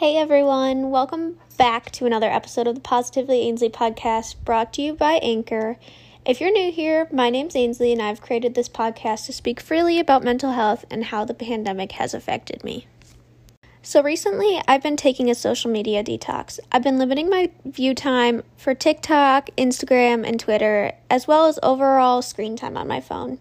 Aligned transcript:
Hey 0.00 0.16
everyone, 0.16 0.88
welcome 0.88 1.36
back 1.58 1.90
to 1.90 2.06
another 2.06 2.30
episode 2.30 2.66
of 2.66 2.74
the 2.74 2.80
Positively 2.80 3.42
Ainsley 3.42 3.68
podcast 3.68 4.34
brought 4.46 4.72
to 4.72 4.80
you 4.80 4.94
by 4.94 5.16
Anchor. 5.22 5.76
If 6.24 6.40
you're 6.40 6.50
new 6.50 6.72
here, 6.72 7.06
my 7.12 7.28
name's 7.28 7.54
Ainsley 7.54 7.92
and 7.92 8.00
I've 8.00 8.22
created 8.22 8.54
this 8.54 8.66
podcast 8.66 9.26
to 9.26 9.34
speak 9.34 9.60
freely 9.60 9.98
about 9.98 10.24
mental 10.24 10.52
health 10.52 10.86
and 10.90 11.04
how 11.04 11.26
the 11.26 11.34
pandemic 11.34 11.92
has 11.92 12.14
affected 12.14 12.64
me. 12.64 12.86
So 13.82 14.02
recently, 14.02 14.62
I've 14.66 14.82
been 14.82 14.96
taking 14.96 15.28
a 15.28 15.34
social 15.34 15.70
media 15.70 16.02
detox. 16.02 16.58
I've 16.72 16.82
been 16.82 16.98
limiting 16.98 17.28
my 17.28 17.50
view 17.66 17.94
time 17.94 18.42
for 18.56 18.74
TikTok, 18.74 19.50
Instagram, 19.58 20.26
and 20.26 20.40
Twitter, 20.40 20.92
as 21.10 21.28
well 21.28 21.44
as 21.44 21.58
overall 21.62 22.22
screen 22.22 22.56
time 22.56 22.78
on 22.78 22.88
my 22.88 23.02
phone. 23.02 23.38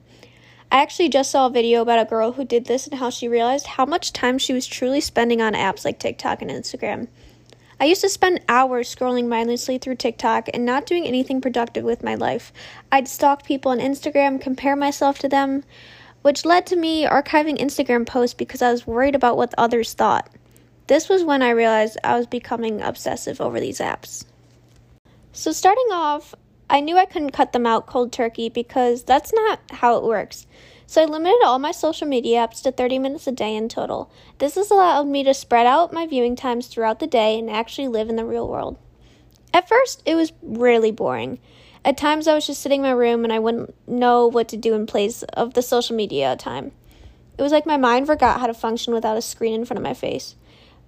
I 0.71 0.83
actually 0.83 1.09
just 1.09 1.31
saw 1.31 1.47
a 1.47 1.49
video 1.49 1.81
about 1.81 1.99
a 1.99 2.09
girl 2.09 2.33
who 2.33 2.45
did 2.45 2.65
this 2.65 2.85
and 2.85 2.99
how 2.99 3.09
she 3.09 3.27
realized 3.27 3.65
how 3.65 3.85
much 3.85 4.13
time 4.13 4.37
she 4.37 4.53
was 4.53 4.67
truly 4.67 5.01
spending 5.01 5.41
on 5.41 5.53
apps 5.53 5.83
like 5.83 5.97
TikTok 5.97 6.43
and 6.43 6.51
Instagram. 6.51 7.07
I 7.79 7.85
used 7.85 8.01
to 8.01 8.09
spend 8.09 8.41
hours 8.47 8.93
scrolling 8.93 9.27
mindlessly 9.27 9.79
through 9.79 9.95
TikTok 9.95 10.47
and 10.53 10.65
not 10.65 10.85
doing 10.85 11.07
anything 11.07 11.41
productive 11.41 11.83
with 11.83 12.03
my 12.03 12.13
life. 12.13 12.53
I'd 12.91 13.07
stalk 13.07 13.43
people 13.43 13.71
on 13.71 13.79
Instagram, 13.79 14.39
compare 14.39 14.75
myself 14.75 15.17
to 15.19 15.29
them, 15.29 15.63
which 16.21 16.45
led 16.45 16.67
to 16.67 16.75
me 16.75 17.03
archiving 17.05 17.57
Instagram 17.57 18.05
posts 18.05 18.35
because 18.35 18.61
I 18.61 18.71
was 18.71 18.85
worried 18.85 19.15
about 19.15 19.37
what 19.37 19.55
others 19.57 19.93
thought. 19.93 20.29
This 20.85 21.09
was 21.09 21.23
when 21.23 21.41
I 21.41 21.49
realized 21.49 21.97
I 22.03 22.15
was 22.15 22.27
becoming 22.27 22.81
obsessive 22.81 23.41
over 23.41 23.59
these 23.59 23.79
apps. 23.79 24.23
So, 25.31 25.51
starting 25.51 25.87
off, 25.91 26.35
I 26.69 26.81
knew 26.81 26.97
I 26.97 27.05
couldn't 27.05 27.31
cut 27.31 27.51
them 27.51 27.65
out 27.65 27.87
cold 27.87 28.11
turkey 28.11 28.49
because 28.49 29.03
that's 29.03 29.33
not 29.33 29.59
how 29.71 29.97
it 29.97 30.03
works. 30.03 30.45
So 30.89 31.03
I 31.03 31.05
limited 31.05 31.37
all 31.45 31.59
my 31.59 31.69
social 31.71 32.07
media 32.07 32.39
apps 32.39 32.63
to 32.63 32.71
30 32.71 32.97
minutes 32.97 33.27
a 33.27 33.31
day 33.31 33.55
in 33.55 33.69
total. 33.69 34.09
This 34.39 34.55
has 34.55 34.71
allowed 34.71 35.05
me 35.05 35.23
to 35.23 35.35
spread 35.35 35.67
out 35.67 35.93
my 35.93 36.07
viewing 36.07 36.35
times 36.35 36.65
throughout 36.65 36.99
the 36.99 37.05
day 37.05 37.37
and 37.37 37.47
actually 37.47 37.87
live 37.87 38.09
in 38.09 38.15
the 38.15 38.25
real 38.25 38.47
world. 38.47 38.75
At 39.53 39.69
first, 39.69 40.01
it 40.03 40.15
was 40.15 40.33
really 40.41 40.89
boring. 40.89 41.37
At 41.85 41.95
times, 41.95 42.27
I 42.27 42.33
was 42.33 42.47
just 42.47 42.63
sitting 42.63 42.79
in 42.79 42.87
my 42.87 42.89
room 42.89 43.23
and 43.23 43.31
I 43.31 43.37
wouldn't 43.37 43.75
know 43.87 44.25
what 44.25 44.47
to 44.47 44.57
do 44.57 44.73
in 44.73 44.87
place 44.87 45.21
of 45.21 45.53
the 45.53 45.61
social 45.61 45.95
media 45.95 46.35
time. 46.35 46.71
It 47.37 47.43
was 47.43 47.51
like 47.51 47.67
my 47.67 47.77
mind 47.77 48.07
forgot 48.07 48.39
how 48.39 48.47
to 48.47 48.53
function 48.55 48.91
without 48.91 49.15
a 49.15 49.21
screen 49.21 49.53
in 49.53 49.65
front 49.65 49.77
of 49.77 49.83
my 49.83 49.93
face. 49.93 50.33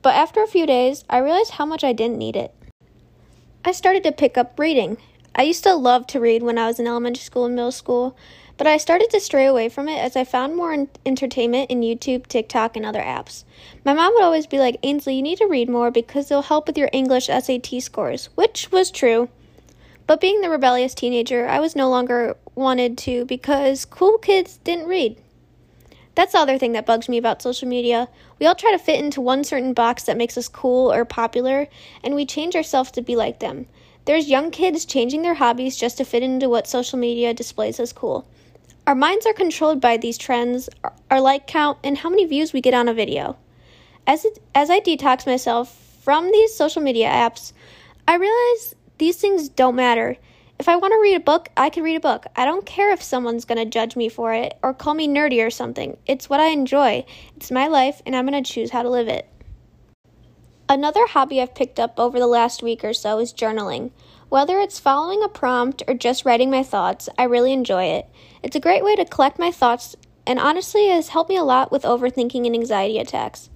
But 0.02 0.16
after 0.16 0.41
a 0.41 0.47
few 0.47 0.66
days, 0.66 1.05
I 1.11 1.19
realized 1.19 1.52
how 1.52 1.66
much 1.67 1.83
I 1.83 1.94
didn't 1.94 2.17
need 2.17 2.35
it. 2.35 2.55
I 3.63 3.72
started 3.72 4.02
to 4.05 4.11
pick 4.11 4.35
up 4.35 4.57
reading, 4.57 4.97
I 5.33 5.43
used 5.43 5.63
to 5.63 5.75
love 5.75 6.07
to 6.07 6.19
read 6.19 6.43
when 6.43 6.57
I 6.57 6.67
was 6.67 6.79
in 6.79 6.87
elementary 6.87 7.23
school 7.23 7.45
and 7.45 7.55
middle 7.55 7.71
school, 7.71 8.17
but 8.57 8.67
I 8.67 8.77
started 8.77 9.09
to 9.11 9.19
stray 9.21 9.45
away 9.45 9.69
from 9.69 9.88
it 9.88 9.97
as 9.97 10.15
I 10.15 10.25
found 10.25 10.55
more 10.55 10.88
entertainment 11.05 11.71
in 11.71 11.81
YouTube, 11.81 12.27
TikTok, 12.27 12.75
and 12.75 12.85
other 12.85 13.01
apps. 13.01 13.45
My 13.85 13.93
mom 13.93 14.13
would 14.13 14.23
always 14.23 14.45
be 14.45 14.59
like, 14.59 14.77
Ainsley, 14.83 15.15
you 15.15 15.21
need 15.21 15.38
to 15.38 15.47
read 15.47 15.69
more 15.69 15.89
because 15.89 16.29
it'll 16.29 16.43
help 16.43 16.67
with 16.67 16.77
your 16.77 16.89
English 16.91 17.27
SAT 17.27 17.81
scores, 17.81 18.29
which 18.35 18.71
was 18.71 18.91
true. 18.91 19.29
But 20.05 20.19
being 20.19 20.41
the 20.41 20.49
rebellious 20.49 20.93
teenager, 20.93 21.47
I 21.47 21.61
was 21.61 21.75
no 21.75 21.89
longer 21.89 22.35
wanted 22.53 22.97
to 22.99 23.23
because 23.25 23.85
cool 23.85 24.17
kids 24.17 24.57
didn't 24.57 24.88
read. 24.88 25.17
That's 26.13 26.33
the 26.33 26.39
other 26.39 26.57
thing 26.57 26.73
that 26.73 26.85
bugs 26.85 27.07
me 27.07 27.17
about 27.17 27.41
social 27.41 27.69
media. 27.69 28.09
We 28.38 28.45
all 28.45 28.55
try 28.55 28.71
to 28.71 28.77
fit 28.77 28.99
into 28.99 29.21
one 29.21 29.45
certain 29.45 29.73
box 29.73 30.03
that 30.03 30.17
makes 30.17 30.38
us 30.38 30.49
cool 30.49 30.91
or 30.91 31.05
popular, 31.05 31.67
and 32.03 32.16
we 32.16 32.25
change 32.25 32.55
ourselves 32.55 32.91
to 32.91 33.01
be 33.01 33.16
like 33.16 33.39
them. 33.39 33.67
There's 34.05 34.30
young 34.30 34.49
kids 34.49 34.85
changing 34.85 35.21
their 35.21 35.35
hobbies 35.35 35.77
just 35.77 35.97
to 35.97 36.05
fit 36.05 36.23
into 36.23 36.49
what 36.49 36.67
social 36.67 36.97
media 36.97 37.33
displays 37.33 37.80
as 37.80 37.94
cool. 37.94 38.27
Our 38.88 38.95
minds 38.95 39.27
are 39.27 39.33
controlled 39.33 39.80
by 39.80 39.97
these 39.97 40.17
trends, 40.17 40.69
our 41.11 41.21
like 41.21 41.45
count, 41.45 41.77
and 41.83 41.99
how 41.99 42.09
many 42.09 42.25
views 42.25 42.52
we 42.52 42.61
get 42.61 42.73
on 42.73 42.89
a 42.89 42.95
video. 42.95 43.38
As, 44.07 44.25
it, 44.25 44.39
as 44.55 44.72
I 44.72 44.79
detox 44.79 45.27
myself 45.27 45.99
from 46.02 46.31
these 46.31 46.55
social 46.55 46.81
media 46.81 47.09
apps, 47.09 47.53
I 48.07 48.16
realize 48.16 48.75
these 48.97 49.17
things 49.17 49.50
don't 49.50 49.75
matter. 49.75 50.18
If 50.57 50.68
I 50.68 50.78
want 50.78 50.94
to 50.94 51.00
read 51.00 51.16
a 51.16 51.19
book, 51.19 51.50
I 51.56 51.69
can 51.69 51.83
read 51.83 51.95
a 51.95 52.00
book. 52.00 52.25
I 52.35 52.45
don't 52.45 52.66
care 52.66 52.91
if 52.91 53.03
someone's 53.03 53.45
going 53.45 53.59
to 53.59 53.66
judge 53.66 53.95
me 53.95 54.09
for 54.09 54.33
it 54.33 54.57
or 54.63 54.73
call 54.73 54.95
me 54.95 55.07
nerdy 55.07 55.45
or 55.45 55.51
something. 55.51 55.95
It's 56.07 56.29
what 56.29 56.39
I 56.39 56.47
enjoy. 56.47 57.06
It's 57.35 57.51
my 57.51 57.68
life, 57.68 58.01
and 58.06 58.16
I'm 58.16 58.28
going 58.28 58.44
to 58.44 58.51
choose 58.51 58.72
how 58.72 58.81
to 58.81 58.89
live 58.89 59.07
it. 59.07 59.28
Another 60.71 61.05
hobby 61.05 61.41
I've 61.41 61.53
picked 61.53 61.81
up 61.81 61.99
over 61.99 62.17
the 62.17 62.27
last 62.27 62.63
week 62.63 62.81
or 62.85 62.93
so 62.93 63.19
is 63.19 63.33
journaling. 63.33 63.91
Whether 64.29 64.57
it's 64.57 64.79
following 64.79 65.21
a 65.21 65.27
prompt 65.27 65.83
or 65.85 65.93
just 65.93 66.23
writing 66.23 66.49
my 66.49 66.63
thoughts, 66.63 67.09
I 67.17 67.23
really 67.23 67.51
enjoy 67.51 67.87
it. 67.87 68.07
It's 68.41 68.55
a 68.55 68.61
great 68.61 68.81
way 68.81 68.95
to 68.95 69.03
collect 69.03 69.37
my 69.37 69.51
thoughts 69.51 69.97
and 70.25 70.39
honestly 70.39 70.87
has 70.87 71.09
helped 71.09 71.29
me 71.29 71.35
a 71.35 71.43
lot 71.43 71.73
with 71.73 71.83
overthinking 71.83 72.45
and 72.45 72.55
anxiety 72.55 72.99
attacks. 72.99 73.49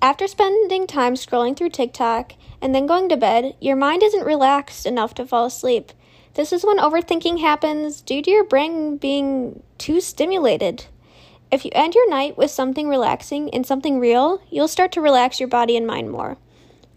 After 0.00 0.26
spending 0.26 0.86
time 0.86 1.12
scrolling 1.12 1.54
through 1.54 1.68
TikTok 1.68 2.32
and 2.62 2.74
then 2.74 2.86
going 2.86 3.10
to 3.10 3.18
bed, 3.18 3.54
your 3.60 3.76
mind 3.76 4.02
isn't 4.02 4.24
relaxed 4.24 4.86
enough 4.86 5.12
to 5.16 5.26
fall 5.26 5.44
asleep. 5.44 5.92
This 6.32 6.54
is 6.54 6.64
when 6.64 6.78
overthinking 6.78 7.40
happens 7.40 8.00
due 8.00 8.22
to 8.22 8.30
your 8.30 8.44
brain 8.44 8.96
being 8.96 9.62
too 9.76 10.00
stimulated. 10.00 10.86
If 11.50 11.66
you 11.66 11.70
end 11.74 11.94
your 11.94 12.08
night 12.08 12.38
with 12.38 12.50
something 12.50 12.88
relaxing 12.88 13.50
and 13.50 13.66
something 13.66 14.00
real, 14.00 14.40
you'll 14.48 14.68
start 14.68 14.90
to 14.92 15.02
relax 15.02 15.38
your 15.38 15.50
body 15.50 15.76
and 15.76 15.86
mind 15.86 16.10
more. 16.10 16.38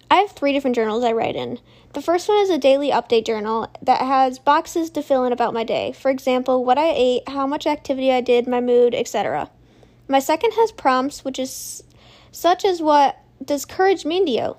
I 0.09 0.17
have 0.17 0.31
three 0.31 0.53
different 0.53 0.75
journals 0.75 1.03
I 1.03 1.11
write 1.11 1.35
in. 1.35 1.59
The 1.93 2.01
first 2.01 2.27
one 2.29 2.37
is 2.39 2.49
a 2.49 2.57
daily 2.57 2.91
update 2.91 3.25
journal 3.25 3.67
that 3.81 4.01
has 4.01 4.37
boxes 4.39 4.89
to 4.91 5.01
fill 5.01 5.25
in 5.25 5.33
about 5.33 5.53
my 5.53 5.63
day. 5.63 5.93
For 5.93 6.11
example, 6.11 6.63
what 6.63 6.77
I 6.77 6.91
ate, 6.93 7.29
how 7.29 7.47
much 7.47 7.65
activity 7.65 8.11
I 8.11 8.21
did, 8.21 8.47
my 8.47 8.61
mood, 8.61 8.93
etc. 8.93 9.49
My 10.07 10.19
second 10.19 10.51
has 10.53 10.71
prompts, 10.71 11.25
which 11.25 11.39
is 11.39 11.83
such 12.31 12.63
as 12.65 12.81
what 12.81 13.17
does 13.43 13.65
courage 13.65 14.05
mean 14.05 14.25
to 14.25 14.31
you? 14.31 14.57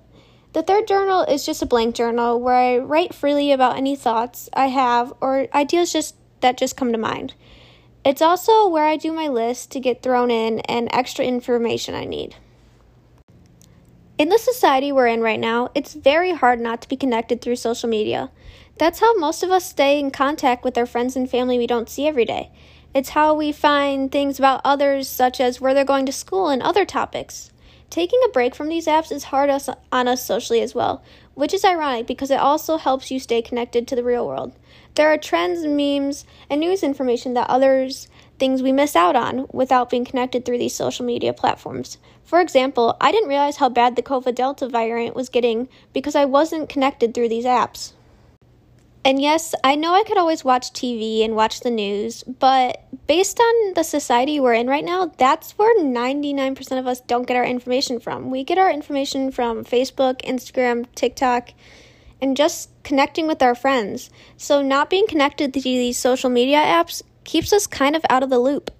The 0.54 0.62
third 0.62 0.88
journal 0.88 1.22
is 1.22 1.44
just 1.44 1.62
a 1.62 1.66
blank 1.66 1.94
journal 1.94 2.40
where 2.40 2.54
I 2.54 2.78
write 2.78 3.14
freely 3.14 3.52
about 3.52 3.76
any 3.76 3.94
thoughts 3.94 4.48
I 4.54 4.68
have 4.68 5.12
or 5.20 5.48
ideas 5.54 5.92
just 5.92 6.16
that 6.40 6.56
just 6.56 6.76
come 6.76 6.92
to 6.92 6.98
mind. 6.98 7.34
It's 8.04 8.22
also 8.22 8.68
where 8.68 8.86
I 8.86 8.96
do 8.96 9.12
my 9.12 9.28
list 9.28 9.70
to 9.72 9.80
get 9.80 10.02
thrown 10.02 10.30
in 10.30 10.60
and 10.60 10.88
extra 10.92 11.24
information 11.24 11.94
I 11.94 12.04
need. 12.04 12.36
In 14.18 14.30
the 14.30 14.38
society 14.38 14.92
we're 14.92 15.08
in 15.08 15.20
right 15.20 15.38
now, 15.38 15.70
it's 15.74 15.92
very 15.92 16.32
hard 16.32 16.58
not 16.58 16.80
to 16.80 16.88
be 16.88 16.96
connected 16.96 17.42
through 17.42 17.56
social 17.56 17.90
media. 17.90 18.30
That's 18.78 19.00
how 19.00 19.14
most 19.18 19.42
of 19.42 19.50
us 19.50 19.68
stay 19.68 19.98
in 19.98 20.10
contact 20.10 20.64
with 20.64 20.78
our 20.78 20.86
friends 20.86 21.16
and 21.16 21.28
family 21.28 21.58
we 21.58 21.66
don't 21.66 21.90
see 21.90 22.06
every 22.06 22.24
day. 22.24 22.50
It's 22.94 23.10
how 23.10 23.34
we 23.34 23.52
find 23.52 24.10
things 24.10 24.38
about 24.38 24.62
others, 24.64 25.06
such 25.06 25.38
as 25.38 25.60
where 25.60 25.74
they're 25.74 25.84
going 25.84 26.06
to 26.06 26.12
school 26.12 26.48
and 26.48 26.62
other 26.62 26.86
topics. 26.86 27.50
Taking 27.90 28.20
a 28.24 28.30
break 28.30 28.54
from 28.54 28.68
these 28.68 28.86
apps 28.86 29.12
is 29.12 29.24
hard 29.24 29.50
on 29.92 30.08
us 30.08 30.24
socially 30.24 30.62
as 30.62 30.74
well, 30.74 31.04
which 31.34 31.52
is 31.52 31.62
ironic 31.62 32.06
because 32.06 32.30
it 32.30 32.40
also 32.40 32.78
helps 32.78 33.10
you 33.10 33.20
stay 33.20 33.42
connected 33.42 33.86
to 33.86 33.96
the 33.96 34.02
real 34.02 34.26
world. 34.26 34.54
There 34.94 35.12
are 35.12 35.18
trends, 35.18 35.66
memes, 35.66 36.24
and 36.48 36.60
news 36.60 36.82
information 36.82 37.34
that 37.34 37.50
others 37.50 38.08
things 38.38 38.62
we 38.62 38.72
miss 38.72 38.96
out 38.96 39.16
on 39.16 39.46
without 39.52 39.90
being 39.90 40.04
connected 40.04 40.44
through 40.44 40.58
these 40.58 40.74
social 40.74 41.04
media 41.04 41.32
platforms. 41.32 41.98
For 42.24 42.40
example, 42.40 42.96
I 43.00 43.12
didn't 43.12 43.28
realize 43.28 43.56
how 43.56 43.68
bad 43.68 43.96
the 43.96 44.02
COVID 44.02 44.34
Delta 44.34 44.68
variant 44.68 45.14
was 45.14 45.28
getting 45.28 45.68
because 45.92 46.14
I 46.14 46.24
wasn't 46.24 46.68
connected 46.68 47.14
through 47.14 47.28
these 47.28 47.44
apps. 47.44 47.92
And 49.04 49.22
yes, 49.22 49.54
I 49.62 49.76
know 49.76 49.94
I 49.94 50.02
could 50.02 50.18
always 50.18 50.44
watch 50.44 50.72
TV 50.72 51.24
and 51.24 51.36
watch 51.36 51.60
the 51.60 51.70
news, 51.70 52.24
but 52.24 52.82
based 53.06 53.38
on 53.38 53.74
the 53.74 53.84
society 53.84 54.40
we're 54.40 54.54
in 54.54 54.66
right 54.66 54.84
now, 54.84 55.12
that's 55.16 55.52
where 55.52 55.80
99% 55.80 56.78
of 56.78 56.88
us 56.88 57.00
don't 57.02 57.24
get 57.28 57.36
our 57.36 57.44
information 57.44 58.00
from. 58.00 58.32
We 58.32 58.42
get 58.42 58.58
our 58.58 58.68
information 58.68 59.30
from 59.30 59.64
Facebook, 59.64 60.22
Instagram, 60.22 60.86
TikTok, 60.96 61.50
and 62.20 62.36
just 62.36 62.68
connecting 62.82 63.28
with 63.28 63.42
our 63.42 63.54
friends. 63.54 64.10
So, 64.36 64.60
not 64.60 64.90
being 64.90 65.06
connected 65.06 65.54
to 65.54 65.60
these 65.60 65.98
social 65.98 66.28
media 66.28 66.58
apps 66.58 67.02
keeps 67.26 67.52
us 67.52 67.66
kind 67.66 67.94
of 67.94 68.06
out 68.08 68.22
of 68.22 68.30
the 68.30 68.38
loop. 68.38 68.70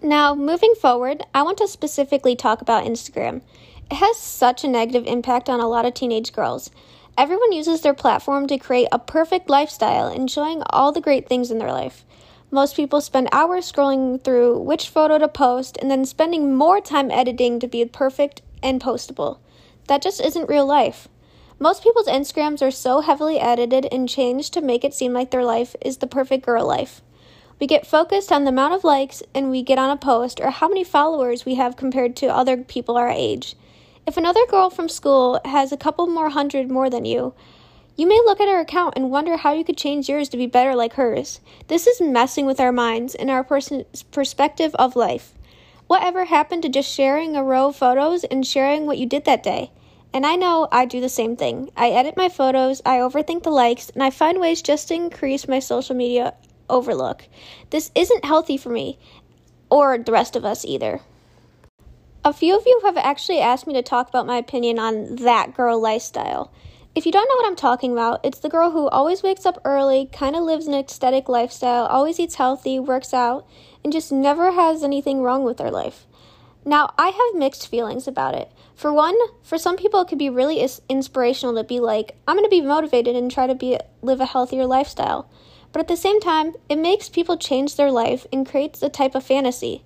Now, 0.00 0.34
moving 0.34 0.74
forward, 0.80 1.24
I 1.34 1.42
want 1.42 1.58
to 1.58 1.66
specifically 1.66 2.36
talk 2.36 2.60
about 2.60 2.84
Instagram. 2.84 3.42
It 3.90 3.96
has 3.96 4.16
such 4.16 4.62
a 4.62 4.68
negative 4.68 5.06
impact 5.06 5.48
on 5.48 5.58
a 5.58 5.66
lot 5.66 5.84
of 5.84 5.94
teenage 5.94 6.32
girls. 6.32 6.70
Everyone 7.16 7.50
uses 7.50 7.80
their 7.80 7.94
platform 7.94 8.46
to 8.46 8.58
create 8.58 8.86
a 8.92 8.98
perfect 9.00 9.50
lifestyle, 9.50 10.06
enjoying 10.06 10.62
all 10.70 10.92
the 10.92 11.00
great 11.00 11.28
things 11.28 11.50
in 11.50 11.58
their 11.58 11.72
life. 11.72 12.04
Most 12.50 12.76
people 12.76 13.00
spend 13.00 13.28
hours 13.32 13.70
scrolling 13.70 14.22
through 14.22 14.60
which 14.60 14.88
photo 14.88 15.18
to 15.18 15.26
post 15.26 15.76
and 15.80 15.90
then 15.90 16.04
spending 16.04 16.54
more 16.54 16.80
time 16.80 17.10
editing 17.10 17.58
to 17.58 17.66
be 17.66 17.84
perfect 17.84 18.42
and 18.62 18.80
postable. 18.80 19.38
That 19.88 20.00
just 20.00 20.20
isn't 20.20 20.48
real 20.48 20.66
life. 20.66 21.08
Most 21.58 21.82
people's 21.82 22.06
Instagrams 22.06 22.62
are 22.62 22.70
so 22.70 23.00
heavily 23.00 23.40
edited 23.40 23.88
and 23.90 24.08
changed 24.08 24.54
to 24.54 24.60
make 24.60 24.84
it 24.84 24.94
seem 24.94 25.12
like 25.12 25.32
their 25.32 25.44
life 25.44 25.74
is 25.82 25.96
the 25.96 26.06
perfect 26.06 26.46
girl 26.46 26.64
life. 26.64 27.02
We 27.60 27.66
get 27.66 27.88
focused 27.88 28.30
on 28.30 28.44
the 28.44 28.50
amount 28.50 28.74
of 28.74 28.84
likes 28.84 29.20
and 29.34 29.50
we 29.50 29.62
get 29.62 29.78
on 29.78 29.90
a 29.90 29.96
post 29.96 30.38
or 30.40 30.50
how 30.50 30.68
many 30.68 30.84
followers 30.84 31.44
we 31.44 31.56
have 31.56 31.76
compared 31.76 32.14
to 32.16 32.26
other 32.26 32.56
people 32.56 32.96
our 32.96 33.10
age. 33.10 33.56
If 34.06 34.16
another 34.16 34.46
girl 34.46 34.70
from 34.70 34.88
school 34.88 35.40
has 35.44 35.72
a 35.72 35.76
couple 35.76 36.06
more 36.06 36.30
hundred 36.30 36.70
more 36.70 36.88
than 36.88 37.04
you, 37.04 37.34
you 37.96 38.06
may 38.06 38.20
look 38.24 38.40
at 38.40 38.46
her 38.46 38.60
account 38.60 38.94
and 38.94 39.10
wonder 39.10 39.36
how 39.36 39.52
you 39.52 39.64
could 39.64 39.76
change 39.76 40.08
yours 40.08 40.28
to 40.28 40.36
be 40.36 40.46
better 40.46 40.76
like 40.76 40.92
hers. 40.92 41.40
This 41.66 41.88
is 41.88 42.00
messing 42.00 42.46
with 42.46 42.60
our 42.60 42.70
minds 42.70 43.16
and 43.16 43.28
our 43.28 43.42
person's 43.42 44.04
perspective 44.04 44.72
of 44.76 44.94
life. 44.94 45.34
Whatever 45.88 46.26
happened 46.26 46.62
to 46.62 46.68
just 46.68 46.88
sharing 46.88 47.34
a 47.34 47.42
row 47.42 47.70
of 47.70 47.76
photos 47.76 48.22
and 48.22 48.46
sharing 48.46 48.86
what 48.86 48.98
you 48.98 49.06
did 49.06 49.24
that 49.24 49.42
day? 49.42 49.72
And 50.14 50.24
I 50.24 50.36
know 50.36 50.68
I 50.70 50.84
do 50.84 51.00
the 51.00 51.08
same 51.08 51.34
thing. 51.34 51.70
I 51.76 51.90
edit 51.90 52.16
my 52.16 52.28
photos, 52.28 52.80
I 52.86 52.98
overthink 52.98 53.42
the 53.42 53.50
likes, 53.50 53.90
and 53.90 54.02
I 54.02 54.10
find 54.10 54.38
ways 54.38 54.62
just 54.62 54.86
to 54.88 54.94
increase 54.94 55.48
my 55.48 55.58
social 55.58 55.96
media 55.96 56.34
overlook. 56.68 57.28
This 57.70 57.90
isn't 57.94 58.24
healthy 58.24 58.56
for 58.56 58.70
me, 58.70 58.98
or 59.70 59.98
the 59.98 60.12
rest 60.12 60.36
of 60.36 60.44
us 60.44 60.64
either. 60.64 61.00
A 62.24 62.32
few 62.32 62.56
of 62.56 62.66
you 62.66 62.80
have 62.84 62.96
actually 62.96 63.40
asked 63.40 63.66
me 63.66 63.74
to 63.74 63.82
talk 63.82 64.08
about 64.08 64.26
my 64.26 64.36
opinion 64.36 64.78
on 64.78 65.16
that 65.16 65.54
girl 65.54 65.80
lifestyle. 65.80 66.52
If 66.94 67.06
you 67.06 67.12
don't 67.12 67.28
know 67.28 67.36
what 67.36 67.46
I'm 67.46 67.56
talking 67.56 67.92
about, 67.92 68.24
it's 68.24 68.40
the 68.40 68.48
girl 68.48 68.72
who 68.72 68.88
always 68.88 69.22
wakes 69.22 69.46
up 69.46 69.60
early, 69.64 70.10
kind 70.12 70.34
of 70.34 70.42
lives 70.42 70.66
an 70.66 70.74
aesthetic 70.74 71.28
lifestyle, 71.28 71.86
always 71.86 72.18
eats 72.18 72.34
healthy, 72.34 72.78
works 72.78 73.14
out, 73.14 73.46
and 73.84 73.92
just 73.92 74.10
never 74.10 74.50
has 74.50 74.82
anything 74.82 75.22
wrong 75.22 75.44
with 75.44 75.58
their 75.58 75.70
life. 75.70 76.06
Now, 76.64 76.92
I 76.98 77.08
have 77.08 77.38
mixed 77.38 77.68
feelings 77.68 78.08
about 78.08 78.34
it. 78.34 78.50
For 78.74 78.92
one, 78.92 79.16
for 79.42 79.56
some 79.56 79.76
people, 79.76 80.00
it 80.00 80.08
could 80.08 80.18
be 80.18 80.28
really 80.28 80.66
inspirational 80.88 81.54
to 81.54 81.64
be 81.64 81.78
like, 81.78 82.16
I'm 82.26 82.36
going 82.36 82.44
to 82.44 82.50
be 82.50 82.60
motivated 82.60 83.16
and 83.16 83.30
try 83.30 83.46
to 83.46 83.54
be 83.54 83.78
live 84.02 84.20
a 84.20 84.26
healthier 84.26 84.66
lifestyle. 84.66 85.30
But 85.72 85.80
at 85.80 85.88
the 85.88 85.96
same 85.96 86.20
time, 86.20 86.54
it 86.68 86.76
makes 86.76 87.08
people 87.08 87.36
change 87.36 87.76
their 87.76 87.90
life 87.90 88.26
and 88.32 88.48
creates 88.48 88.82
a 88.82 88.88
type 88.88 89.14
of 89.14 89.24
fantasy. 89.24 89.84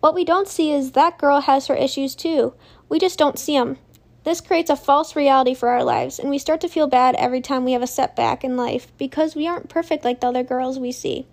What 0.00 0.14
we 0.14 0.24
don't 0.24 0.48
see 0.48 0.72
is 0.72 0.92
that 0.92 1.18
girl 1.18 1.40
has 1.42 1.66
her 1.66 1.74
issues 1.74 2.14
too. 2.14 2.54
We 2.88 2.98
just 2.98 3.18
don't 3.18 3.38
see 3.38 3.58
them. 3.58 3.78
This 4.24 4.40
creates 4.40 4.70
a 4.70 4.76
false 4.76 5.16
reality 5.16 5.54
for 5.54 5.70
our 5.70 5.82
lives, 5.82 6.18
and 6.18 6.28
we 6.28 6.38
start 6.38 6.60
to 6.62 6.68
feel 6.68 6.86
bad 6.86 7.14
every 7.14 7.40
time 7.40 7.64
we 7.64 7.72
have 7.72 7.82
a 7.82 7.86
setback 7.86 8.44
in 8.44 8.56
life 8.56 8.92
because 8.98 9.34
we 9.34 9.46
aren't 9.46 9.70
perfect 9.70 10.04
like 10.04 10.20
the 10.20 10.26
other 10.26 10.42
girls 10.42 10.78
we 10.78 10.92
see. 10.92 11.26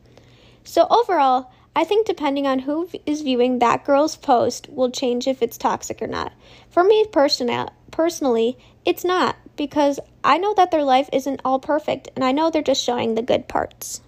So, 0.63 0.87
overall, 0.89 1.51
I 1.75 1.83
think 1.83 2.07
depending 2.07 2.47
on 2.47 2.59
who 2.59 2.89
is 3.05 3.21
viewing 3.21 3.59
that 3.59 3.85
girl's 3.85 4.15
post 4.15 4.67
will 4.69 4.89
change 4.89 5.27
if 5.27 5.41
it's 5.41 5.57
toxic 5.57 6.01
or 6.01 6.07
not. 6.07 6.33
For 6.69 6.83
me 6.83 7.05
person- 7.05 7.69
personally, 7.91 8.57
it's 8.83 9.03
not 9.03 9.35
because 9.55 9.99
I 10.27 10.37
know 10.37 10.53
that 10.55 10.71
their 10.71 10.83
life 10.83 11.07
isn't 11.13 11.39
all 11.45 11.57
perfect 11.57 12.09
and 12.13 12.25
I 12.25 12.33
know 12.33 12.49
they're 12.49 12.61
just 12.61 12.83
showing 12.83 13.15
the 13.15 13.21
good 13.21 13.47
parts. 13.47 14.01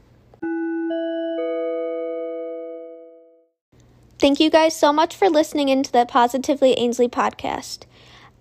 Thank 4.19 4.41
you 4.41 4.49
guys 4.49 4.75
so 4.75 4.91
much 4.91 5.15
for 5.15 5.29
listening 5.29 5.69
into 5.69 5.93
the 5.93 6.05
Positively 6.05 6.77
Ainsley 6.77 7.07
podcast. 7.07 7.85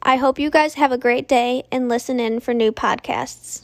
I 0.03 0.17
hope 0.17 0.41
you 0.41 0.51
guys 0.51 0.75
have 0.75 0.91
a 0.91 0.99
great 0.99 1.29
day 1.29 1.63
and 1.71 1.89
listen 1.89 2.19
in 2.19 2.41
for 2.41 2.53
new 2.53 2.73
podcasts. 2.73 3.63